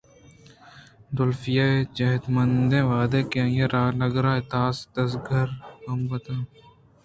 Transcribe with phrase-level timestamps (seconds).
[1.15, 5.27] ڈلفیءِ جہمنند وہدے آئی ءَ را نُگرہ ءِ تاس ءِ دزّگ
[5.91, 6.49] ءِ بُہتام ءَ